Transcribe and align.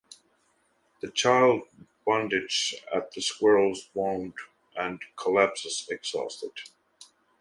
The 1.01 1.11
child 1.11 1.67
bandages 2.07 2.73
the 3.13 3.21
squirrel's 3.21 3.91
wound, 3.93 4.33
and 4.75 4.99
collapses 5.15 5.85
exhausted. 5.91 6.59